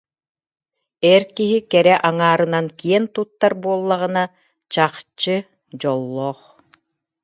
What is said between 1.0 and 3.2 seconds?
Эр киһи кэрэ аҥаарынан киэн